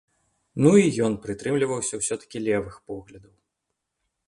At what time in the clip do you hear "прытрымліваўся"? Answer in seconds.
1.25-1.93